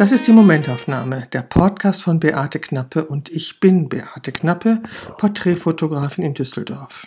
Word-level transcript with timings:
Das 0.00 0.12
ist 0.12 0.26
die 0.26 0.32
Momentaufnahme, 0.32 1.28
der 1.30 1.42
Podcast 1.42 2.00
von 2.00 2.20
Beate 2.20 2.58
Knappe 2.58 3.04
und 3.04 3.28
ich 3.28 3.60
bin 3.60 3.90
Beate 3.90 4.32
Knappe, 4.32 4.80
Porträtfotografin 5.18 6.24
in 6.24 6.32
Düsseldorf. 6.32 7.06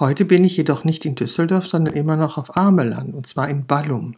Heute 0.00 0.24
bin 0.24 0.44
ich 0.44 0.56
jedoch 0.56 0.82
nicht 0.82 1.04
in 1.04 1.14
Düsseldorf, 1.14 1.68
sondern 1.68 1.94
immer 1.94 2.16
noch 2.16 2.38
auf 2.38 2.56
Ameland 2.56 3.14
und 3.14 3.28
zwar 3.28 3.48
in 3.48 3.66
Ballum. 3.66 4.16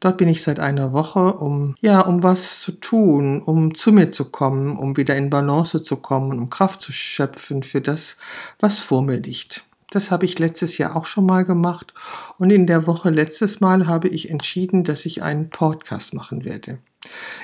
Dort 0.00 0.16
bin 0.16 0.28
ich 0.28 0.42
seit 0.42 0.58
einer 0.58 0.92
Woche, 0.92 1.34
um 1.34 1.76
ja, 1.78 2.00
um 2.00 2.24
was 2.24 2.60
zu 2.60 2.72
tun, 2.72 3.40
um 3.40 3.72
zu 3.72 3.92
mir 3.92 4.10
zu 4.10 4.24
kommen, 4.24 4.76
um 4.76 4.96
wieder 4.96 5.14
in 5.16 5.30
Balance 5.30 5.84
zu 5.84 5.94
kommen, 5.94 6.40
um 6.40 6.50
Kraft 6.50 6.82
zu 6.82 6.90
schöpfen 6.90 7.62
für 7.62 7.80
das, 7.80 8.16
was 8.58 8.80
vor 8.80 9.04
mir 9.04 9.20
liegt. 9.20 9.64
Das 9.90 10.12
habe 10.12 10.24
ich 10.24 10.38
letztes 10.38 10.78
Jahr 10.78 10.94
auch 10.96 11.04
schon 11.04 11.26
mal 11.26 11.44
gemacht 11.44 11.92
und 12.38 12.50
in 12.50 12.66
der 12.66 12.86
Woche 12.86 13.10
letztes 13.10 13.60
Mal 13.60 13.86
habe 13.88 14.08
ich 14.08 14.30
entschieden, 14.30 14.84
dass 14.84 15.04
ich 15.04 15.22
einen 15.22 15.50
Podcast 15.50 16.14
machen 16.14 16.44
werde. 16.44 16.78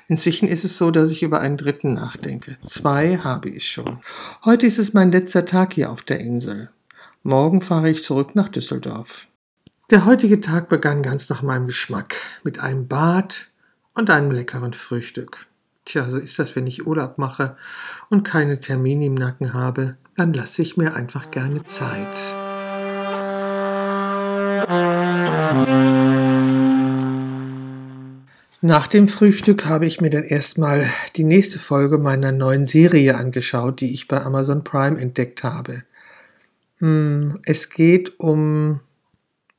Inzwischen 0.09 0.49
ist 0.49 0.65
es 0.65 0.79
so, 0.79 0.91
dass 0.91 1.11
ich 1.11 1.23
über 1.23 1.41
einen 1.41 1.57
dritten 1.57 1.95
nachdenke. 1.95 2.57
Zwei 2.65 3.19
habe 3.19 3.49
ich 3.49 3.69
schon. 3.69 3.99
Heute 4.45 4.67
ist 4.67 4.79
es 4.79 4.93
mein 4.93 5.11
letzter 5.11 5.45
Tag 5.45 5.75
hier 5.75 5.91
auf 5.91 6.03
der 6.03 6.21
Insel. 6.21 6.71
Morgen 7.23 7.61
fahre 7.61 7.91
ich 7.91 8.05
zurück 8.05 8.37
nach 8.37 8.49
Düsseldorf. 8.49 9.27
Der 9.91 10.05
heutige 10.05 10.41
Tag 10.41 10.69
begann 10.69 11.03
ganz 11.03 11.29
nach 11.29 11.43
meinem 11.43 11.67
Geschmack 11.67 12.15
mit 12.45 12.61
einem 12.61 12.87
Bad 12.87 13.49
und 13.95 14.11
einem 14.11 14.31
leckeren 14.31 14.75
Frühstück. 14.75 15.47
Tja, 15.85 16.09
so 16.09 16.17
ist 16.17 16.39
das, 16.39 16.55
wenn 16.55 16.67
ich 16.67 16.87
Urlaub 16.87 17.19
mache 17.19 17.57
und 18.11 18.25
keine 18.25 18.61
Termine 18.61 19.07
im 19.07 19.15
Nacken 19.15 19.55
habe, 19.55 19.97
dann 20.17 20.33
lasse 20.33 20.63
ich 20.63 20.77
mir 20.77 20.95
einfach 20.95 21.31
gerne 21.31 21.65
Zeit. 21.65 22.17
Nach 28.63 28.87
dem 28.87 29.07
Frühstück 29.07 29.67
habe 29.67 29.87
ich 29.87 30.01
mir 30.01 30.11
dann 30.11 30.25
erstmal 30.25 30.87
die 31.15 31.25
nächste 31.25 31.59
Folge 31.59 31.99
meiner 31.99 32.33
neuen 32.33 32.67
Serie 32.67 33.17
angeschaut, 33.17 33.81
die 33.81 33.93
ich 33.93 34.09
bei 34.09 34.23
Amazon 34.23 34.65
Prime 34.65 34.99
entdeckt 34.99 35.45
habe. 35.45 35.83
Hm, 36.79 37.39
es 37.45 37.69
geht 37.69 38.19
um 38.19 38.81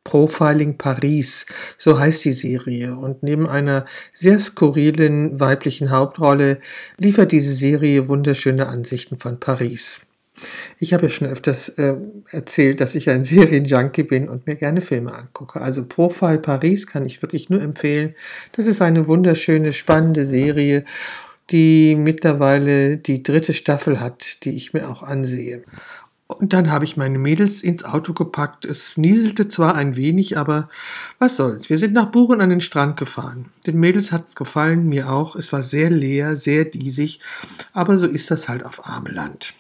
Profiling 0.04 0.78
Paris, 0.78 1.46
so 1.78 2.00
heißt 2.00 2.26
die 2.26 2.34
Serie. 2.34 2.96
Und 2.96 3.24
neben 3.24 3.48
einer 3.48 3.86
sehr 4.14 4.40
skurrilen 4.40 5.40
weiblichen 5.40 5.92
Hauptrolle 5.92 6.60
liefert 6.98 7.32
diese 7.32 7.54
Serie 7.54 8.08
wunderschöne 8.08 8.68
Ansichten 8.68 9.20
von 9.20 9.40
Paris. 9.40 10.07
Ich 10.78 10.94
habe 10.94 11.06
ja 11.06 11.10
schon 11.10 11.28
öfters 11.28 11.70
äh, 11.70 11.96
erzählt, 12.32 12.82
dass 12.82 12.96
ich 12.96 13.10
ein 13.10 13.24
Serienjunkie 13.26 14.04
bin 14.04 14.30
und 14.30 14.48
mir 14.48 14.56
gerne 14.56 14.82
Filme 14.82 15.14
angucke. 15.14 15.62
Also 15.62 15.86
Profile 15.86 16.40
Paris 16.40 16.88
kann 16.88 17.06
ich 17.06 17.22
wirklich 17.22 17.50
nur 17.50 17.62
empfehlen. 17.62 18.16
Das 18.54 18.68
ist 18.68 18.82
eine 18.82 19.08
wunderschöne, 19.08 19.74
spannende 19.74 20.26
Serie, 20.26 20.86
die 21.50 21.96
mittlerweile 21.96 22.98
die 22.98 23.24
dritte 23.24 23.54
Staffel 23.54 24.00
hat, 24.00 24.44
die 24.44 24.56
ich 24.56 24.74
mir 24.74 24.90
auch 24.90 25.04
ansehe. 25.04 25.64
Und 26.28 26.52
dann 26.52 26.72
habe 26.72 26.84
ich 26.84 26.98
meine 26.98 27.20
Mädels 27.20 27.64
ins 27.64 27.86
Auto 27.86 28.14
gepackt. 28.14 28.66
Es 28.66 28.98
nieselte 28.98 29.48
zwar 29.48 29.76
ein 29.76 29.96
wenig, 29.96 30.38
aber 30.38 30.70
was 31.20 31.38
soll's. 31.38 31.70
Wir 31.70 31.78
sind 31.78 31.94
nach 31.94 32.12
Buren 32.12 32.42
an 32.42 32.50
den 32.50 32.60
Strand 32.60 32.98
gefahren. 32.98 33.46
Den 33.66 33.80
Mädels 33.80 34.12
hat's 34.12 34.36
gefallen, 34.36 34.90
mir 34.90 35.10
auch. 35.10 35.38
Es 35.38 35.54
war 35.54 35.64
sehr 35.64 35.90
leer, 35.90 36.36
sehr 36.36 36.66
diesig, 36.66 37.22
aber 37.72 37.98
so 37.98 38.08
ist 38.08 38.30
das 38.30 38.50
halt 38.50 38.66
auf 38.66 38.86
Armeland. 38.86 39.54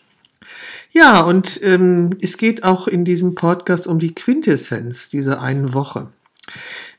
Ja, 0.92 1.22
und 1.22 1.60
ähm, 1.64 2.12
es 2.22 2.38
geht 2.38 2.64
auch 2.64 2.88
in 2.88 3.06
diesem 3.06 3.36
Podcast 3.36 3.88
um 3.88 4.00
die 4.00 4.16
Quintessenz 4.16 5.10
dieser 5.10 5.42
einen 5.42 5.74
Woche. 5.74 6.10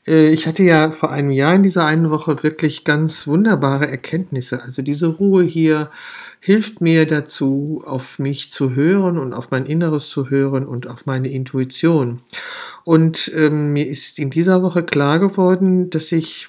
Äh, 0.07 0.29
ich 0.29 0.47
hatte 0.47 0.63
ja 0.63 0.91
vor 0.91 1.11
einem 1.11 1.31
Jahr 1.31 1.53
in 1.55 1.63
dieser 1.63 1.85
einen 1.85 2.09
Woche 2.09 2.43
wirklich 2.43 2.83
ganz 2.83 3.27
wunderbare 3.27 3.87
Erkenntnisse. 3.87 4.61
Also 4.61 4.81
diese 4.81 5.07
Ruhe 5.07 5.43
hier 5.43 5.89
hilft 6.39 6.81
mir 6.81 7.05
dazu, 7.05 7.83
auf 7.85 8.19
mich 8.19 8.51
zu 8.51 8.75
hören 8.75 9.17
und 9.17 9.33
auf 9.33 9.51
mein 9.51 9.65
Inneres 9.65 10.09
zu 10.09 10.29
hören 10.29 10.65
und 10.65 10.87
auf 10.87 11.05
meine 11.05 11.29
Intuition. 11.29 12.21
Und 12.85 13.31
ähm, 13.35 13.73
mir 13.73 13.87
ist 13.87 14.19
in 14.19 14.29
dieser 14.29 14.63
Woche 14.63 14.83
klar 14.83 15.19
geworden, 15.19 15.89
dass 15.89 16.11
ich 16.11 16.47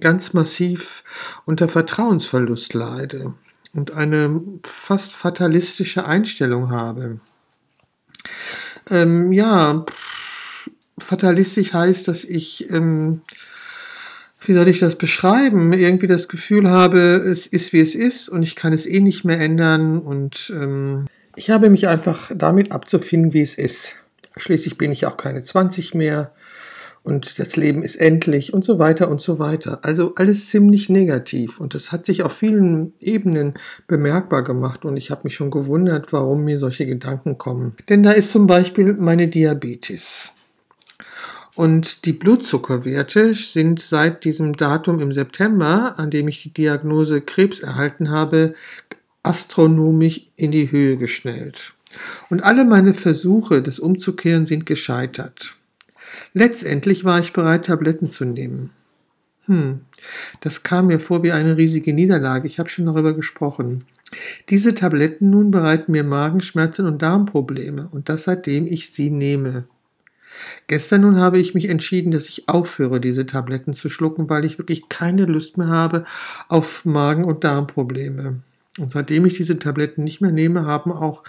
ganz 0.00 0.34
massiv 0.34 1.02
unter 1.46 1.68
Vertrauensverlust 1.68 2.74
leide 2.74 3.34
und 3.74 3.92
eine 3.92 4.40
fast 4.64 5.12
fatalistische 5.12 6.04
Einstellung 6.04 6.70
habe. 6.70 7.20
Ähm, 8.90 9.32
ja, 9.32 9.84
fatalistisch 10.98 11.72
heißt, 11.72 12.08
dass 12.08 12.24
ich, 12.24 12.70
ähm, 12.70 13.22
wie 14.40 14.54
soll 14.54 14.68
ich 14.68 14.78
das 14.78 14.96
beschreiben, 14.96 15.72
irgendwie 15.72 16.06
das 16.06 16.28
Gefühl 16.28 16.70
habe, 16.70 16.98
es 16.98 17.46
ist 17.46 17.72
wie 17.72 17.80
es 17.80 17.94
ist 17.94 18.28
und 18.28 18.42
ich 18.42 18.56
kann 18.56 18.72
es 18.72 18.86
eh 18.86 19.00
nicht 19.00 19.24
mehr 19.24 19.40
ändern 19.40 19.98
und 20.00 20.52
ähm, 20.54 21.06
ich 21.36 21.50
habe 21.50 21.70
mich 21.70 21.88
einfach 21.88 22.32
damit 22.34 22.72
abzufinden, 22.72 23.32
wie 23.32 23.42
es 23.42 23.54
ist. 23.54 23.96
Schließlich 24.36 24.78
bin 24.78 24.92
ich 24.92 25.06
auch 25.06 25.16
keine 25.16 25.42
20 25.42 25.94
mehr 25.94 26.32
und 27.10 27.40
das 27.40 27.56
Leben 27.56 27.82
ist 27.82 27.96
endlich 27.96 28.54
und 28.54 28.64
so 28.64 28.78
weiter 28.78 29.10
und 29.10 29.20
so 29.20 29.40
weiter. 29.40 29.80
Also 29.82 30.14
alles 30.14 30.48
ziemlich 30.48 30.88
negativ 30.88 31.60
und 31.60 31.74
es 31.74 31.90
hat 31.90 32.06
sich 32.06 32.22
auf 32.22 32.32
vielen 32.32 32.94
Ebenen 33.00 33.54
bemerkbar 33.88 34.44
gemacht 34.44 34.84
und 34.84 34.96
ich 34.96 35.10
habe 35.10 35.22
mich 35.24 35.34
schon 35.34 35.50
gewundert, 35.50 36.12
warum 36.12 36.44
mir 36.44 36.56
solche 36.56 36.86
Gedanken 36.86 37.36
kommen. 37.36 37.74
Denn 37.88 38.04
da 38.04 38.12
ist 38.12 38.30
zum 38.30 38.46
Beispiel 38.46 38.94
meine 38.94 39.26
Diabetes. 39.26 40.32
Und 41.56 42.04
die 42.04 42.12
Blutzuckerwerte 42.12 43.34
sind 43.34 43.80
seit 43.80 44.24
diesem 44.24 44.56
Datum 44.56 45.00
im 45.00 45.10
September, 45.10 45.98
an 45.98 46.10
dem 46.10 46.28
ich 46.28 46.44
die 46.44 46.52
Diagnose 46.52 47.20
Krebs 47.20 47.58
erhalten 47.58 48.10
habe, 48.10 48.54
astronomisch 49.24 50.28
in 50.36 50.52
die 50.52 50.70
Höhe 50.70 50.96
geschnellt. 50.96 51.74
Und 52.30 52.44
alle 52.44 52.64
meine 52.64 52.94
Versuche, 52.94 53.62
das 53.62 53.80
umzukehren, 53.80 54.46
sind 54.46 54.64
gescheitert. 54.64 55.56
Letztendlich 56.32 57.04
war 57.04 57.20
ich 57.20 57.32
bereit, 57.32 57.66
Tabletten 57.66 58.06
zu 58.06 58.24
nehmen. 58.24 58.70
Hm, 59.46 59.80
das 60.40 60.62
kam 60.62 60.88
mir 60.88 61.00
vor 61.00 61.22
wie 61.22 61.32
eine 61.32 61.56
riesige 61.56 61.92
Niederlage. 61.92 62.46
Ich 62.46 62.58
habe 62.58 62.68
schon 62.68 62.86
darüber 62.86 63.14
gesprochen. 63.14 63.84
Diese 64.48 64.74
Tabletten 64.74 65.30
nun 65.30 65.50
bereiten 65.50 65.92
mir 65.92 66.04
Magenschmerzen 66.04 66.86
und 66.86 67.00
Darmprobleme 67.00 67.88
und 67.90 68.08
das 68.08 68.24
seitdem 68.24 68.66
ich 68.66 68.92
sie 68.92 69.10
nehme. 69.10 69.64
Gestern 70.66 71.02
nun 71.02 71.16
habe 71.16 71.38
ich 71.38 71.54
mich 71.54 71.68
entschieden, 71.68 72.10
dass 72.12 72.28
ich 72.28 72.48
aufhöre, 72.48 73.00
diese 73.00 73.26
Tabletten 73.26 73.74
zu 73.74 73.88
schlucken, 73.88 74.28
weil 74.28 74.44
ich 74.44 74.58
wirklich 74.58 74.88
keine 74.88 75.26
Lust 75.26 75.58
mehr 75.58 75.68
habe 75.68 76.04
auf 76.48 76.84
Magen- 76.84 77.24
und 77.24 77.44
Darmprobleme. 77.44 78.40
Und 78.78 78.92
seitdem 78.92 79.26
ich 79.26 79.36
diese 79.36 79.58
Tabletten 79.58 80.04
nicht 80.04 80.20
mehr 80.20 80.32
nehme, 80.32 80.64
haben 80.64 80.92
auch 80.92 81.24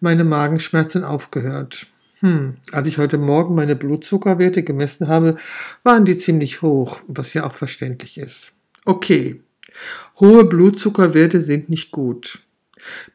meine 0.00 0.24
Magenschmerzen 0.24 1.04
aufgehört. 1.04 1.86
Hm, 2.20 2.56
als 2.70 2.86
ich 2.86 2.98
heute 2.98 3.18
Morgen 3.18 3.54
meine 3.54 3.76
Blutzuckerwerte 3.76 4.62
gemessen 4.62 5.08
habe, 5.08 5.36
waren 5.82 6.04
die 6.04 6.16
ziemlich 6.16 6.60
hoch, 6.60 7.00
was 7.06 7.32
ja 7.32 7.46
auch 7.46 7.54
verständlich 7.54 8.18
ist. 8.18 8.52
Okay, 8.84 9.42
hohe 10.18 10.44
Blutzuckerwerte 10.44 11.40
sind 11.40 11.70
nicht 11.70 11.90
gut. 11.90 12.40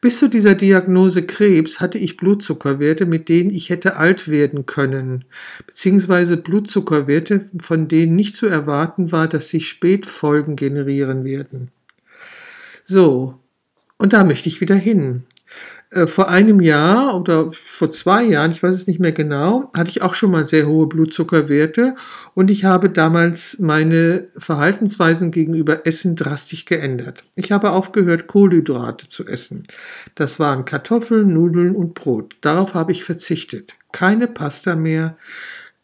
Bis 0.00 0.18
zu 0.18 0.28
dieser 0.28 0.54
Diagnose 0.54 1.22
Krebs 1.24 1.80
hatte 1.80 1.98
ich 1.98 2.16
Blutzuckerwerte, 2.16 3.06
mit 3.06 3.28
denen 3.28 3.50
ich 3.50 3.70
hätte 3.70 3.96
alt 3.96 4.28
werden 4.28 4.66
können, 4.66 5.24
beziehungsweise 5.66 6.36
Blutzuckerwerte, 6.36 7.50
von 7.60 7.88
denen 7.88 8.14
nicht 8.16 8.36
zu 8.36 8.46
erwarten 8.46 9.12
war, 9.12 9.28
dass 9.28 9.48
sie 9.48 9.60
Spätfolgen 9.60 10.56
generieren 10.56 11.24
werden. 11.24 11.70
So, 12.84 13.40
und 13.98 14.12
da 14.12 14.24
möchte 14.24 14.48
ich 14.48 14.60
wieder 14.60 14.76
hin. 14.76 15.24
Äh, 15.90 16.06
vor 16.06 16.28
einem 16.28 16.60
Jahr 16.60 17.16
oder 17.16 17.52
vor 17.52 17.90
zwei 17.90 18.24
Jahren, 18.24 18.50
ich 18.50 18.62
weiß 18.62 18.74
es 18.74 18.86
nicht 18.88 18.98
mehr 18.98 19.12
genau, 19.12 19.70
hatte 19.74 19.90
ich 19.90 20.02
auch 20.02 20.14
schon 20.14 20.32
mal 20.32 20.44
sehr 20.44 20.66
hohe 20.66 20.88
Blutzuckerwerte 20.88 21.94
und 22.34 22.50
ich 22.50 22.64
habe 22.64 22.90
damals 22.90 23.58
meine 23.60 24.26
Verhaltensweisen 24.36 25.30
gegenüber 25.30 25.86
Essen 25.86 26.16
drastisch 26.16 26.64
geändert. 26.64 27.24
Ich 27.36 27.52
habe 27.52 27.70
aufgehört, 27.70 28.26
Kohlenhydrate 28.26 29.08
zu 29.08 29.26
essen. 29.26 29.62
Das 30.16 30.40
waren 30.40 30.64
Kartoffeln, 30.64 31.28
Nudeln 31.28 31.76
und 31.76 31.94
Brot. 31.94 32.36
Darauf 32.40 32.74
habe 32.74 32.90
ich 32.90 33.04
verzichtet. 33.04 33.74
Keine 33.92 34.26
Pasta 34.26 34.74
mehr, 34.74 35.16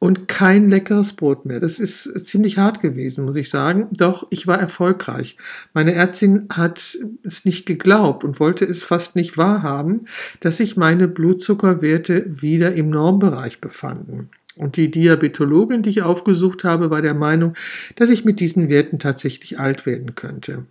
und 0.02 0.26
kein 0.26 0.68
leckeres 0.68 1.12
Brot 1.12 1.46
mehr. 1.46 1.60
Das 1.60 1.78
ist 1.78 2.26
ziemlich 2.26 2.58
hart 2.58 2.80
gewesen, 2.80 3.24
muss 3.24 3.36
ich 3.36 3.48
sagen. 3.48 3.86
Doch 3.92 4.26
ich 4.30 4.48
war 4.48 4.58
erfolgreich. 4.58 5.36
Meine 5.74 5.94
Ärztin 5.94 6.48
hat 6.52 6.98
es 7.22 7.44
nicht 7.44 7.66
geglaubt 7.66 8.24
und 8.24 8.40
wollte 8.40 8.64
es 8.64 8.82
fast 8.82 9.14
nicht 9.14 9.38
wahrhaben, 9.38 10.08
dass 10.40 10.56
sich 10.56 10.76
meine 10.76 11.06
Blutzuckerwerte 11.06 12.24
wieder 12.26 12.74
im 12.74 12.90
Normbereich 12.90 13.60
befanden. 13.60 14.30
Und 14.56 14.76
die 14.76 14.90
Diabetologin, 14.90 15.82
die 15.82 15.90
ich 15.90 16.02
aufgesucht 16.02 16.64
habe, 16.64 16.90
war 16.90 17.00
der 17.00 17.14
Meinung, 17.14 17.54
dass 17.94 18.10
ich 18.10 18.24
mit 18.24 18.40
diesen 18.40 18.68
Werten 18.68 18.98
tatsächlich 18.98 19.60
alt 19.60 19.86
werden 19.86 20.16
könnte. 20.16 20.66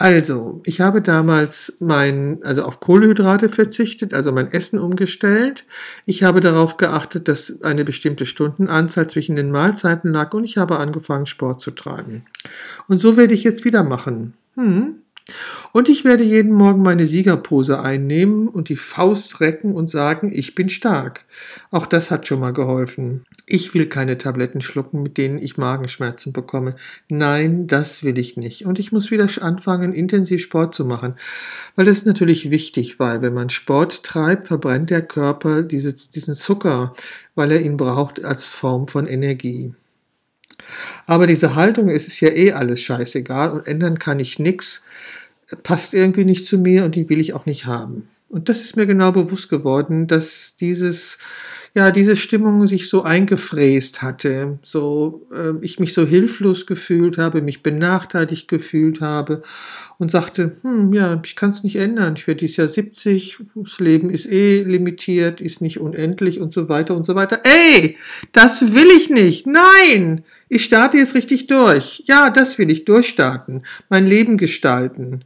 Also, 0.00 0.62
ich 0.64 0.80
habe 0.80 1.02
damals 1.02 1.76
mein, 1.78 2.38
also 2.42 2.62
auf 2.62 2.80
Kohlenhydrate 2.80 3.50
verzichtet, 3.50 4.14
also 4.14 4.32
mein 4.32 4.50
Essen 4.50 4.78
umgestellt. 4.78 5.66
Ich 6.06 6.22
habe 6.22 6.40
darauf 6.40 6.78
geachtet, 6.78 7.28
dass 7.28 7.60
eine 7.60 7.84
bestimmte 7.84 8.24
Stundenanzahl 8.24 9.10
zwischen 9.10 9.36
den 9.36 9.50
Mahlzeiten 9.50 10.10
lag 10.10 10.32
und 10.32 10.44
ich 10.44 10.56
habe 10.56 10.78
angefangen, 10.78 11.26
Sport 11.26 11.60
zu 11.60 11.72
treiben. 11.72 12.24
Und 12.88 12.98
so 12.98 13.18
werde 13.18 13.34
ich 13.34 13.44
jetzt 13.44 13.66
wieder 13.66 13.82
machen. 13.84 14.32
Hm. 14.54 15.02
Und 15.72 15.88
ich 15.88 16.04
werde 16.04 16.24
jeden 16.24 16.52
Morgen 16.52 16.82
meine 16.82 17.06
Siegerpose 17.06 17.80
einnehmen 17.80 18.48
und 18.48 18.68
die 18.68 18.76
Faust 18.76 19.40
recken 19.40 19.72
und 19.72 19.88
sagen, 19.88 20.30
ich 20.32 20.54
bin 20.54 20.68
stark. 20.68 21.24
Auch 21.70 21.86
das 21.86 22.10
hat 22.10 22.26
schon 22.26 22.40
mal 22.40 22.52
geholfen. 22.52 23.24
Ich 23.46 23.72
will 23.74 23.86
keine 23.86 24.18
Tabletten 24.18 24.62
schlucken, 24.62 25.02
mit 25.02 25.16
denen 25.16 25.38
ich 25.38 25.56
Magenschmerzen 25.56 26.32
bekomme. 26.32 26.76
Nein, 27.08 27.66
das 27.66 28.02
will 28.02 28.18
ich 28.18 28.36
nicht. 28.36 28.66
Und 28.66 28.78
ich 28.78 28.92
muss 28.92 29.10
wieder 29.10 29.28
anfangen, 29.40 29.92
intensiv 29.92 30.42
Sport 30.42 30.74
zu 30.74 30.84
machen. 30.84 31.14
Weil 31.76 31.84
das 31.84 31.98
ist 31.98 32.06
natürlich 32.06 32.50
wichtig, 32.50 32.98
weil 32.98 33.22
wenn 33.22 33.34
man 33.34 33.50
Sport 33.50 34.02
treibt, 34.02 34.48
verbrennt 34.48 34.90
der 34.90 35.02
Körper 35.02 35.62
diese, 35.62 35.94
diesen 35.94 36.34
Zucker, 36.34 36.94
weil 37.34 37.52
er 37.52 37.60
ihn 37.60 37.76
braucht 37.76 38.24
als 38.24 38.44
Form 38.44 38.88
von 38.88 39.06
Energie. 39.06 39.72
Aber 41.06 41.26
diese 41.26 41.54
Haltung, 41.54 41.88
es 41.88 42.06
ist 42.06 42.20
ja 42.20 42.30
eh 42.30 42.52
alles 42.52 42.80
scheißegal 42.80 43.50
und 43.50 43.66
ändern 43.66 43.98
kann 43.98 44.20
ich 44.20 44.38
nichts 44.38 44.82
passt 45.62 45.94
irgendwie 45.94 46.24
nicht 46.24 46.46
zu 46.46 46.58
mir 46.58 46.84
und 46.84 46.94
die 46.94 47.08
will 47.08 47.20
ich 47.20 47.34
auch 47.34 47.46
nicht 47.46 47.66
haben. 47.66 48.08
Und 48.30 48.48
das 48.48 48.60
ist 48.60 48.76
mir 48.76 48.86
genau 48.86 49.10
bewusst 49.10 49.48
geworden, 49.48 50.06
dass 50.06 50.54
dieses, 50.56 51.18
ja, 51.74 51.90
diese 51.90 52.14
Stimmung 52.14 52.64
sich 52.68 52.88
so 52.88 53.02
eingefräst 53.02 54.02
hatte, 54.02 54.60
so, 54.62 55.26
äh, 55.34 55.52
ich 55.62 55.80
mich 55.80 55.94
so 55.94 56.06
hilflos 56.06 56.64
gefühlt 56.66 57.18
habe, 57.18 57.42
mich 57.42 57.64
benachteiligt 57.64 58.46
gefühlt 58.46 59.00
habe 59.00 59.42
und 59.98 60.12
sagte, 60.12 60.52
hm, 60.62 60.92
ja, 60.92 61.20
ich 61.24 61.34
kann 61.34 61.50
es 61.50 61.64
nicht 61.64 61.74
ändern. 61.74 62.14
Ich 62.16 62.28
werde 62.28 62.38
dieses 62.38 62.56
Jahr 62.56 62.68
70, 62.68 63.38
das 63.56 63.80
Leben 63.80 64.10
ist 64.10 64.26
eh 64.30 64.62
limitiert, 64.62 65.40
ist 65.40 65.60
nicht 65.60 65.80
unendlich 65.80 66.40
und 66.40 66.52
so 66.52 66.68
weiter 66.68 66.96
und 66.96 67.04
so 67.04 67.16
weiter. 67.16 67.40
Ey, 67.42 67.96
das 68.30 68.74
will 68.74 68.88
ich 68.96 69.10
nicht. 69.10 69.44
Nein! 69.44 70.24
Ich 70.48 70.64
starte 70.64 70.98
jetzt 70.98 71.16
richtig 71.16 71.48
durch. 71.48 72.04
Ja, 72.06 72.30
das 72.30 72.58
will 72.58 72.70
ich 72.70 72.84
durchstarten. 72.84 73.64
Mein 73.88 74.06
Leben 74.06 74.36
gestalten. 74.36 75.24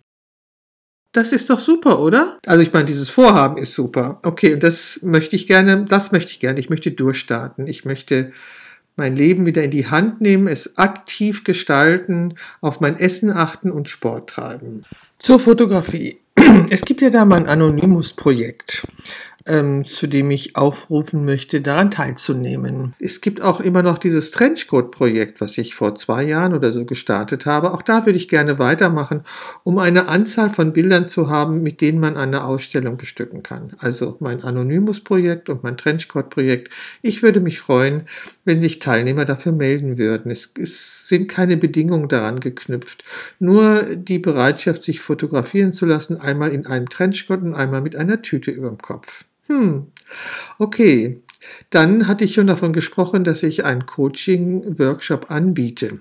Das 1.15 1.31
ist 1.31 1.49
doch 1.49 1.61
super, 1.61 2.01
oder? 2.01 2.39
Also 2.45 2.61
ich 2.61 2.73
meine, 2.73 2.87
dieses 2.87 3.09
Vorhaben 3.09 3.57
ist 3.57 3.73
super. 3.73 4.19
Okay, 4.25 4.55
und 4.55 4.65
das 4.65 4.99
möchte 5.01 5.37
ich 5.37 5.47
gerne, 5.47 5.85
das 5.85 6.11
möchte 6.11 6.33
ich 6.33 6.41
gerne. 6.41 6.59
Ich 6.59 6.71
möchte 6.71 6.91
durchstarten. 6.91 7.69
Ich 7.69 7.85
möchte 7.85 8.33
mein 8.97 9.15
Leben 9.15 9.47
wieder 9.47 9.63
in 9.63 9.71
die 9.71 9.87
Hand 9.87 10.21
nehmen, 10.21 10.49
es 10.49 10.77
aktiv 10.77 11.45
gestalten, 11.45 12.35
auf 12.61 12.81
mein 12.81 12.97
Essen 12.97 13.31
achten 13.31 13.71
und 13.71 13.89
Sport 13.89 14.31
treiben. 14.31 14.83
Zur 15.19 15.39
Fotografie. 15.39 16.19
Es 16.71 16.83
gibt 16.83 17.01
ja 17.01 17.11
da 17.11 17.25
mal 17.25 17.39
ein 17.39 17.47
Anonymous-Projekt 17.47 18.85
ähm, 19.47 19.85
zu 19.85 20.07
dem 20.07 20.31
ich 20.31 20.57
aufrufen 20.57 21.25
möchte, 21.25 21.61
daran 21.61 21.91
teilzunehmen. 21.91 22.95
Es 22.99 23.21
gibt 23.21 23.43
auch 23.43 23.61
immer 23.61 23.83
noch 23.83 23.99
dieses 23.99 24.31
Trenchcoat-Projekt, 24.31 25.41
was 25.41 25.59
ich 25.59 25.75
vor 25.75 25.95
zwei 25.97 26.25
Jahren 26.25 26.55
oder 26.55 26.73
so 26.73 26.85
gestartet 26.85 27.45
habe. 27.45 27.75
Auch 27.75 27.83
da 27.83 28.07
würde 28.07 28.19
ich 28.19 28.29
gerne 28.29 28.59
weitermachen, 28.59 29.23
um 29.63 29.79
eine 29.79 30.09
Anzahl 30.09 30.49
von 30.49 30.73
Bildern 30.73 31.07
zu 31.07 31.29
haben, 31.29 31.63
mit 31.63 31.81
denen 31.83 32.01
man 32.01 32.17
eine 32.17 32.45
Ausstellung 32.45 32.97
bestücken 32.97 33.43
kann. 33.43 33.73
Also 33.79 34.17
mein 34.21 34.43
Anonymous-Projekt 34.43 35.51
und 35.51 35.63
mein 35.63 35.77
Trenchcoat-Projekt. 35.77 36.71
Ich 37.03 37.23
würde 37.23 37.41
mich 37.41 37.61
freuen, 37.61 38.05
wenn 38.45 38.63
sich 38.63 38.79
Teilnehmer 38.79 39.27
dafür 39.27 39.53
melden 39.53 39.99
würden. 39.99 40.31
Es, 40.31 40.53
es 40.59 41.07
sind 41.09 41.29
keine 41.29 41.59
Bedingungen 41.59 42.09
daran 42.09 42.41
geknüpft. 42.41 43.05
Nur 43.39 43.83
die 43.95 44.19
Bereitschaft, 44.19 44.83
sich 44.85 45.01
fotografieren 45.01 45.75
zu 45.75 45.85
lassen, 45.85 46.19
einmal 46.19 46.51
in 46.53 46.67
einem 46.67 46.89
Trenchcoat 46.89 47.43
und 47.43 47.55
einmal 47.55 47.83
mit 47.83 47.95
einer 47.95 48.23
Tüte 48.23 48.51
über 48.51 48.69
dem 48.69 48.79
Kopf. 48.79 49.25
Hm, 49.47 49.89
okay. 50.59 51.21
Dann 51.71 52.07
hatte 52.07 52.25
ich 52.25 52.35
schon 52.35 52.47
davon 52.47 52.73
gesprochen, 52.73 53.25
dass 53.25 53.43
ich 53.43 53.65
einen 53.65 53.85
Coaching-Workshop 53.85 55.31
anbiete. 55.31 56.01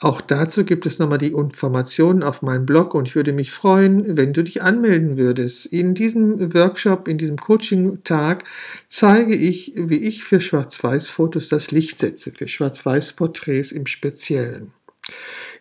Auch 0.00 0.20
dazu 0.20 0.64
gibt 0.64 0.84
es 0.84 0.98
nochmal 0.98 1.18
die 1.18 1.32
Informationen 1.32 2.24
auf 2.24 2.42
meinem 2.42 2.66
Blog 2.66 2.92
und 2.94 3.06
ich 3.06 3.14
würde 3.14 3.32
mich 3.32 3.52
freuen, 3.52 4.16
wenn 4.16 4.32
du 4.32 4.42
dich 4.42 4.62
anmelden 4.62 5.16
würdest. 5.16 5.66
In 5.66 5.94
diesem 5.94 6.52
Workshop, 6.54 7.06
in 7.06 7.18
diesem 7.18 7.36
Coaching-Tag 7.36 8.42
zeige 8.88 9.36
ich, 9.36 9.72
wie 9.76 10.08
ich 10.08 10.24
für 10.24 10.40
Schwarz-Weiß-Fotos 10.40 11.48
das 11.48 11.70
Licht 11.70 12.00
setze, 12.00 12.32
für 12.32 12.48
Schwarz-Weiß-Porträts 12.48 13.70
im 13.70 13.86
Speziellen. 13.86 14.72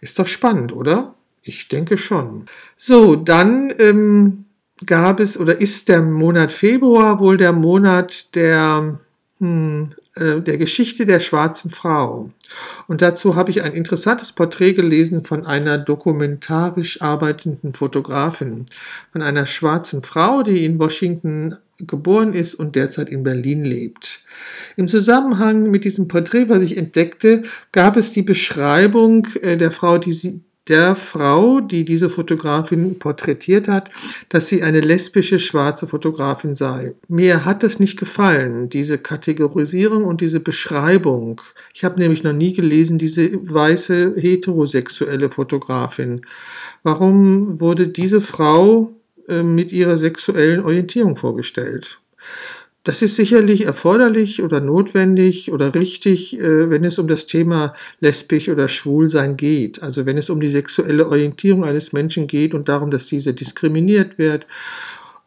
Ist 0.02 0.18
doch 0.18 0.28
spannend, 0.28 0.74
oder? 0.74 1.14
Ich 1.44 1.68
denke 1.68 1.98
schon. 1.98 2.46
So, 2.76 3.16
dann 3.16 3.72
ähm, 3.78 4.43
gab 4.86 5.20
es 5.20 5.38
oder 5.38 5.60
ist 5.60 5.90
der 5.90 6.02
Monat 6.02 6.52
Februar 6.52 7.20
wohl 7.20 7.38
der 7.38 7.54
Monat 7.54 8.36
der, 8.36 9.00
hm, 9.40 9.90
äh, 10.16 10.42
der 10.42 10.58
Geschichte 10.58 11.06
der 11.06 11.20
schwarzen 11.20 11.72
Frau. 11.72 12.32
Und 12.88 13.02
dazu 13.02 13.36
habe 13.36 13.52
ich 13.52 13.64
ein 13.64 13.74
interessantes 13.74 14.32
Porträt 14.32 14.74
gelesen 14.74 15.24
von 15.24 15.46
einer 15.46 15.78
dokumentarisch 15.78 17.02
arbeitenden 17.02 17.74
Fotografin, 17.74 18.66
von 19.12 19.22
einer 19.22 19.46
schwarzen 19.46 20.04
Frau, 20.04 20.44
die 20.44 20.66
in 20.66 20.80
Washington 20.80 21.58
geboren 21.80 22.34
ist 22.34 22.56
und 22.56 22.76
derzeit 22.76 23.10
in 23.10 23.24
Berlin 23.24 23.66
lebt. 23.66 24.22
Im 24.76 24.88
Zusammenhang 24.88 25.70
mit 25.72 25.86
diesem 25.86 26.08
Porträt, 26.08 26.50
was 26.50 26.62
ich 26.62 26.78
entdeckte, 26.78 27.42
gab 27.72 27.98
es 27.98 28.12
die 28.12 28.22
Beschreibung 28.22 29.28
äh, 29.42 29.58
der 29.58 29.72
Frau, 29.72 29.98
die 29.98 30.14
sie, 30.14 30.42
der 30.68 30.96
Frau, 30.96 31.60
die 31.60 31.84
diese 31.84 32.10
Fotografin 32.10 32.98
porträtiert 32.98 33.68
hat, 33.68 33.90
dass 34.30 34.48
sie 34.48 34.64
eine 34.64 34.80
lesbische 34.80 35.40
schwarze 35.40 35.88
Fotografin 35.88 36.56
sei. 36.56 36.94
Mir 37.10 37.44
hat 37.44 37.64
es 37.64 37.80
nicht 37.80 38.00
gefallen, 38.00 38.70
diese 38.70 38.98
Kategorisierung 38.98 40.06
und 40.06 40.22
diese 40.22 40.40
Beschreibung. 40.40 41.42
Ich 41.74 41.84
habe 41.84 42.00
nämlich 42.00 42.24
noch 42.24 42.34
nie 42.34 42.54
gelesen, 42.54 42.98
diese 42.98 43.32
weiße 43.34 44.16
heterosexuelle 44.18 45.30
Fotografin. 45.30 46.22
Warum 46.84 47.60
wurde 47.60 47.90
diese 47.90 48.22
Frau 48.22 48.94
äh, 49.28 49.44
mit 49.44 49.72
ihrer 49.72 49.98
sexuellen 49.98 50.62
Orientierung 50.64 51.18
vorgestellt? 51.18 52.00
Das 52.86 53.02
ist 53.02 53.16
sicherlich 53.16 53.64
erforderlich 53.66 54.44
oder 54.44 54.60
notwendig 54.60 55.52
oder 55.54 55.74
richtig, 55.74 56.38
äh, 56.38 56.70
wenn 56.70 56.84
es 56.84 57.00
um 57.00 57.08
das 57.08 57.28
Thema 57.28 57.74
lesbisch 58.02 58.50
oder 58.50 58.68
Schwulsein 58.68 59.38
geht. 59.38 59.82
Also 59.82 60.06
wenn 60.06 60.18
es 60.18 60.30
um 60.30 60.42
die 60.42 60.52
sexuelle 60.52 61.08
Orientierung 61.08 61.64
eines 61.64 61.94
Menschen 61.94 62.28
geht 62.28 62.54
und 62.54 62.68
darum, 62.68 62.92
dass 62.92 63.06
diese 63.06 63.34
diskriminiert 63.34 64.18
wird 64.18 64.48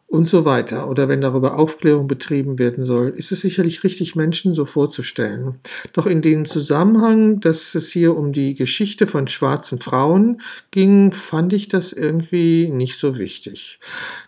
und 0.07 0.25
so 0.25 0.45
weiter. 0.45 0.89
Oder 0.89 1.09
wenn 1.09 1.19
darüber 1.19 1.59
Aufklärung 1.59 2.07
betrieben 2.07 2.57
werden 2.59 2.83
soll, 2.83 3.09
ist 3.09 3.31
es 3.33 3.41
sicherlich 3.41 3.83
richtig, 3.83 4.15
Menschen 4.15 4.55
so 4.55 4.63
vorzustellen. 4.63 5.59
Doch 5.93 6.05
in 6.05 6.21
dem 6.21 6.45
Zusammenhang, 6.45 7.41
dass 7.41 7.75
es 7.75 7.91
hier 7.91 8.15
um 8.15 8.31
die 8.31 8.55
Geschichte 8.55 9.05
von 9.05 9.27
schwarzen 9.27 9.79
Frauen 9.79 10.41
ging, 10.71 11.11
fand 11.11 11.51
ich 11.51 11.67
das 11.67 11.91
irgendwie 11.91 12.69
nicht 12.69 12.97
so 12.99 13.17
wichtig. 13.17 13.79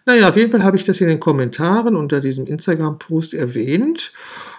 Naja, 0.05 0.29
auf 0.29 0.35
jeden 0.35 0.51
Fall 0.51 0.63
habe 0.63 0.75
ich 0.75 0.83
das 0.83 0.99
in 0.99 1.07
den 1.07 1.21
Kommentaren 1.21 1.95
unter 1.95 2.19
diesem 2.19 2.45
Instagram-Post 2.45 3.33
erwähnt 3.33 4.11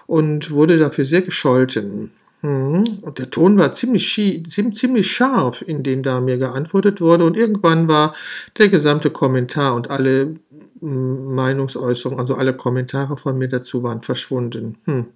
und 0.07 0.51
wurde 0.51 0.79
dafür 0.79 1.05
sehr 1.05 1.23
gescholten. 1.23 2.11
Hm, 2.43 2.85
und 3.03 3.19
der 3.19 3.29
Ton 3.31 3.59
war 3.59 3.75
ziemlich, 3.75 4.43
ziemlich 4.73 5.11
scharf, 5.13 5.63
in 5.67 5.83
dem 5.83 6.03
da 6.03 6.21
mir 6.23 6.39
geantwortet 6.39 7.03
wurde. 7.03 7.25
Und 7.27 7.37
irgendwann 7.37 7.87
war 7.87 8.15
der 8.57 8.69
gesamte 8.69 9.11
Kommentar 9.11 9.75
und 9.75 9.91
alle 9.91 10.37
Meinungsäußerungen, 10.81 12.21
also 12.21 12.35
alle 12.35 12.57
Kommentare 12.57 13.17
von 13.17 13.39
mir 13.39 13.49
dazu 13.49 13.83
waren 13.83 14.03
verschwunden. 14.03 14.79
Hm. 14.85 15.07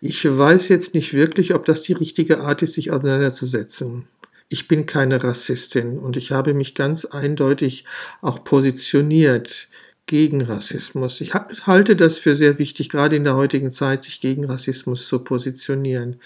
Ich 0.00 0.24
weiß 0.24 0.68
jetzt 0.68 0.94
nicht 0.94 1.14
wirklich, 1.14 1.54
ob 1.54 1.64
das 1.64 1.82
die 1.82 1.94
richtige 1.94 2.40
Art 2.40 2.62
ist, 2.62 2.74
sich 2.74 2.90
auseinanderzusetzen. 2.90 4.06
Ich 4.48 4.68
bin 4.68 4.86
keine 4.86 5.22
Rassistin 5.22 5.98
und 5.98 6.16
ich 6.16 6.30
habe 6.30 6.54
mich 6.54 6.74
ganz 6.74 7.04
eindeutig 7.04 7.84
auch 8.20 8.44
positioniert 8.44 9.68
gegen 10.06 10.40
Rassismus. 10.40 11.20
Ich 11.20 11.34
halte 11.34 11.96
das 11.96 12.16
für 12.16 12.36
sehr 12.36 12.58
wichtig, 12.58 12.88
gerade 12.90 13.16
in 13.16 13.24
der 13.24 13.34
heutigen 13.34 13.72
Zeit, 13.72 14.04
sich 14.04 14.20
gegen 14.20 14.44
Rassismus 14.44 15.08
zu 15.08 15.18
positionieren. 15.18 16.16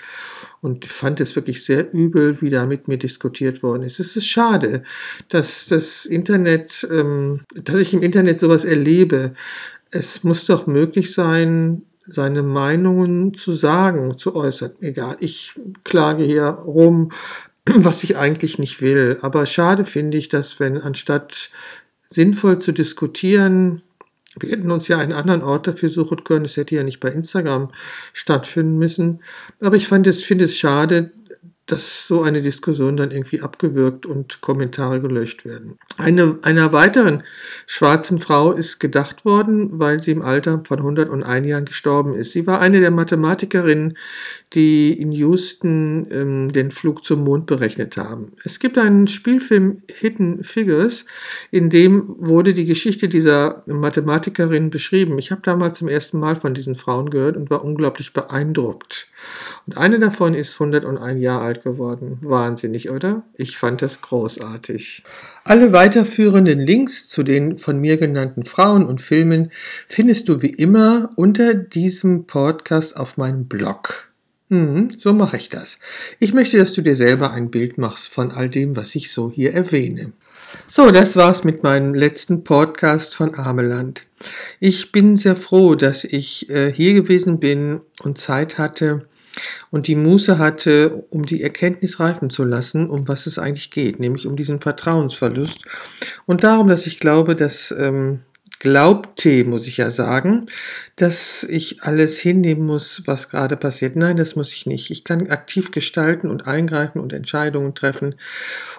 Und 0.61 0.85
fand 0.85 1.21
es 1.21 1.35
wirklich 1.35 1.65
sehr 1.65 1.93
übel, 1.93 2.41
wie 2.43 2.51
da 2.51 2.67
mit 2.67 2.89
mir 2.89 2.99
diskutiert 2.99 3.63
worden 3.63 3.83
ist. 3.83 3.99
Es 3.99 4.17
ist 4.17 4.27
schade, 4.27 4.83
dass 5.31 5.67
das 5.67 6.05
Internet, 6.05 6.87
ähm, 6.91 7.41
dass 7.55 7.79
ich 7.79 7.95
im 7.95 8.03
Internet 8.03 8.39
sowas 8.39 8.67
erlebe. 8.67 9.33
Es 9.91 10.25
muss 10.25 10.45
doch 10.45 10.67
möglich 10.67 11.15
sein, 11.15 11.83
seine 12.07 12.43
Meinungen 12.43 13.33
zu 13.33 13.55
sagen, 13.55 14.19
zu 14.19 14.35
äußern. 14.35 14.73
Egal, 14.81 15.17
ich 15.21 15.55
klage 15.85 16.25
hier 16.25 16.45
rum, 16.45 17.13
was 17.65 18.05
ich 18.05 18.17
eigentlich 18.17 18.59
nicht 18.59 18.83
will. 18.83 19.19
Aber 19.23 19.47
schade 19.47 19.85
finde 19.85 20.19
ich, 20.19 20.29
dass 20.29 20.61
wenn 20.61 20.77
anstatt 20.77 21.51
sinnvoll 22.11 22.59
zu 22.59 22.73
diskutieren. 22.73 23.83
Wir 24.39 24.51
hätten 24.51 24.71
uns 24.71 24.89
ja 24.89 24.99
einen 24.99 25.13
anderen 25.13 25.43
Ort 25.43 25.67
dafür 25.67 25.89
suchen 25.89 26.23
können. 26.25 26.45
Es 26.45 26.57
hätte 26.57 26.75
ja 26.75 26.83
nicht 26.83 27.01
bei 27.01 27.09
Instagram 27.09 27.71
stattfinden 28.13 28.79
müssen. 28.79 29.23
Aber 29.61 29.77
ich 29.77 29.87
fand 29.87 30.07
es, 30.07 30.23
finde 30.23 30.45
es 30.45 30.57
schade, 30.57 31.13
dass 31.71 32.07
so 32.07 32.23
eine 32.23 32.41
Diskussion 32.41 32.97
dann 32.97 33.11
irgendwie 33.11 33.41
abgewürgt 33.41 34.07
und 34.07 34.41
Kommentare 34.41 35.01
gelöscht 35.01 35.45
werden. 35.45 35.79
Eine, 35.97 36.39
einer 36.43 36.73
weiteren 36.73 37.23
schwarzen 37.67 38.19
Frau 38.19 38.53
ist 38.53 38.81
gedacht 38.81 39.25
worden, 39.25 39.79
weil 39.79 40.03
sie 40.03 40.11
im 40.11 40.23
Alter 40.23 40.63
von 40.65 40.79
101 40.79 41.47
Jahren 41.47 41.65
gestorben 41.65 42.15
ist. 42.15 42.33
Sie 42.33 42.47
war 42.47 42.61
eine 42.61 42.81
der 42.81 42.91
Mathematikerinnen, 42.91 43.97
die 44.53 44.93
in 44.93 45.13
Houston 45.13 46.09
ähm, 46.11 46.53
den 46.53 46.73
Flug 46.73 47.05
zum 47.05 47.23
Mond 47.23 47.47
berechnet 47.47 47.97
haben. 47.97 48.33
Es 48.45 48.59
gibt 48.59 48.77
einen 48.77 49.07
Spielfilm 49.07 49.83
Hidden 49.89 50.43
Figures, 50.43 51.05
in 51.53 51.71
dem 51.71 52.17
wurde 52.19 52.53
die 52.53 52.65
Geschichte 52.65 53.09
dieser 53.09 53.63
Mathematikerin 53.67 54.71
beschrieben. 54.71 55.19
Ich 55.19 55.31
habe 55.31 55.43
damals 55.45 55.79
zum 55.79 55.89
ersten 55.89 56.19
Mal 56.19 56.35
von 56.35 56.55
diesen 56.55 56.75
Frauen 56.75 57.11
gehört 57.11 57.37
und 57.37 57.51
war 57.51 57.65
unglaublich 57.65 58.13
beeindruckt. 58.13 59.07
Und 59.67 59.77
eine 59.77 60.01
davon 60.01 60.35
ist 60.35 60.61
101 60.61 61.21
Jahre 61.21 61.45
alt 61.45 61.60
geworden. 61.63 62.19
Wahnsinnig, 62.23 62.91
oder? 62.91 63.23
Ich 63.35 63.57
fand 63.57 63.83
das 63.83 64.01
großartig. 64.01 65.03
Alle 65.45 65.73
weiterführenden 65.73 66.61
Links 66.61 67.09
zu 67.09 67.23
den 67.23 67.59
von 67.59 67.79
mir 67.79 67.97
genannten 67.97 68.45
Frauen 68.45 68.85
und 68.85 69.01
Filmen 69.01 69.51
findest 69.89 70.29
du 70.29 70.43
wie 70.43 70.51
immer 70.51 71.11
unter 71.17 71.55
diesem 71.55 72.27
Podcast 72.27 72.97
auf 72.97 73.17
meinem 73.17 73.47
Blog. 73.47 74.11
Hm, 74.51 74.89
so 74.99 75.13
mache 75.13 75.37
ich 75.37 75.49
das. 75.49 75.79
Ich 76.19 76.35
möchte, 76.35 76.59
dass 76.59 76.73
du 76.73 76.83
dir 76.83 76.97
selber 76.97 77.31
ein 77.31 77.51
Bild 77.51 77.79
machst 77.79 78.09
von 78.09 78.33
all 78.33 78.49
dem, 78.49 78.77
was 78.77 78.97
ich 78.97 79.13
so 79.13 79.31
hier 79.31 79.55
erwähne. 79.55 80.13
So, 80.67 80.91
das 80.91 81.15
war's 81.15 81.45
mit 81.45 81.63
meinem 81.63 81.95
letzten 81.95 82.43
Podcast 82.43 83.15
von 83.15 83.37
Ameland. 83.37 84.07
Ich 84.59 84.91
bin 84.91 85.15
sehr 85.15 85.37
froh, 85.37 85.77
dass 85.77 86.03
ich 86.03 86.51
äh, 86.51 86.73
hier 86.73 86.95
gewesen 86.95 87.39
bin 87.39 87.81
und 88.03 88.19
Zeit 88.19 88.59
hatte 88.59 89.07
und 89.71 89.87
die 89.87 89.97
Muße 89.97 90.39
hatte, 90.39 91.05
um 91.11 91.27
die 91.27 91.43
Erkenntnis 91.43 92.01
reifen 92.01 92.31
zu 92.31 92.45
lassen, 92.45 92.89
um 92.89 93.09
was 93.09 93.27
es 93.27 93.39
eigentlich 93.39 93.71
geht, 93.71 94.01
nämlich 94.01 94.27
um 94.27 94.37
diesen 94.37 94.61
Vertrauensverlust. 94.61 95.65
Und 96.27 96.45
darum, 96.45 96.69
dass 96.69 96.87
ich 96.87 97.01
glaube, 97.01 97.37
dass 97.37 97.75
ähm, 97.77 98.21
glaubte, 98.61 99.43
muss 99.45 99.67
ich 99.67 99.79
ja 99.79 99.91
sagen, 99.91 100.47
dass 100.97 101.43
ich 101.45 101.83
alles 101.83 102.19
hinnehmen 102.19 102.67
muss, 102.67 103.03
was 103.07 103.31
gerade 103.31 103.57
passiert. 103.57 103.97
Nein, 103.97 104.19
das 104.19 104.37
muss 104.37 104.53
ich 104.53 104.67
nicht. 104.67 104.91
Ich 104.91 105.03
kann 105.03 105.31
aktiv 105.31 105.71
gestalten 105.71 106.29
und 106.31 106.47
eingreifen 106.47 107.01
und 107.01 107.13
Entscheidungen 107.15 107.75
treffen. 107.75 108.15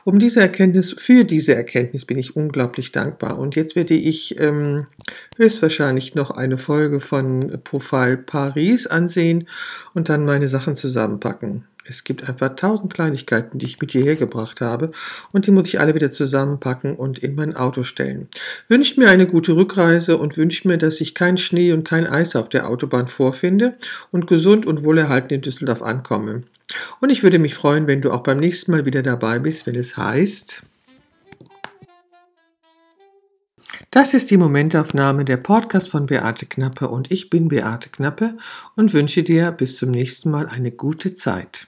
Um 0.04 0.20
diese 0.20 0.40
Erkenntnis, 0.40 0.94
für 0.98 1.26
diese 1.26 1.56
Erkenntnis 1.56 2.06
bin 2.06 2.20
ich 2.20 2.36
unglaublich 2.36 2.92
dankbar. 2.92 3.40
Und 3.40 3.56
jetzt 3.56 3.76
werde 3.76 3.96
ich 3.96 4.40
ähm, 4.40 4.86
höchstwahrscheinlich 5.38 6.14
noch 6.14 6.30
eine 6.30 6.60
Folge 6.60 7.00
von 7.00 7.60
Profile 7.64 8.18
Paris 8.18 8.86
ansehen 8.86 9.48
und 9.96 10.10
dann 10.10 10.26
meine 10.26 10.48
Sachen 10.48 10.76
zusammenpacken. 10.76 11.66
Es 11.86 12.04
gibt 12.04 12.30
einfach 12.30 12.56
tausend 12.56 12.94
Kleinigkeiten, 12.94 13.58
die 13.58 13.66
ich 13.66 13.82
mit 13.82 13.92
hierher 13.92 14.16
gebracht 14.16 14.62
habe 14.62 14.92
und 15.32 15.48
die 15.48 15.52
muss 15.52 15.68
ich 15.68 15.80
alle 15.80 15.96
wieder 15.96 16.12
zusammenpacken 16.12 16.96
und 16.96 17.20
in 17.20 17.36
mein 17.36 17.56
Auto 17.56 17.84
stellen. 17.84 18.28
Wünscht 18.68 18.98
mir 18.98 19.10
eine 19.10 19.26
gute 19.26 19.56
Rückreise 19.56 20.18
und 20.18 20.38
wünscht 20.38 20.66
mir, 20.66 20.78
dass 20.78 21.02
ich 21.02 21.16
kein 21.16 21.38
Schnee 21.38 21.74
und 21.74 21.88
kein 21.88 22.06
Eis 22.06 22.36
auf 22.36 22.50
der 22.50 22.70
Autobahn 22.70 23.08
vorfinde 23.08 23.76
und 24.12 24.28
gesund 24.28 24.66
und 24.66 24.84
wohlerhalten 24.84 25.34
in 25.34 25.42
Düsseldorf 25.42 25.82
ankomme. 25.82 26.44
Und 27.00 27.10
ich 27.10 27.24
würde 27.24 27.40
mich 27.40 27.56
freuen, 27.56 27.88
wenn 27.88 28.02
du 28.02 28.12
auch 28.12 28.24
beim 28.24 28.40
nächsten 28.40 28.72
Mal 28.72 28.86
wieder 28.86 29.04
dabei 29.04 29.40
bist, 29.40 29.66
wenn 29.68 29.76
es 29.76 29.98
heißt. 29.98 30.64
Das 33.90 34.14
ist 34.14 34.32
die 34.32 34.38
Momentaufnahme 34.38 35.26
der 35.26 35.38
Podcast 35.38 35.90
von 35.90 36.06
Beate 36.06 36.46
Knappe 36.46 36.88
und 36.88 37.12
ich 37.12 37.30
bin 37.30 37.50
Beate 37.50 37.90
Knappe 37.90 38.38
und 38.76 38.94
wünsche 38.94 39.24
dir 39.24 39.52
bis 39.52 39.76
zum 39.76 39.92
nächsten 39.92 40.32
Mal 40.32 40.48
eine 40.48 40.72
gute 40.72 41.14
Zeit. 41.14 41.68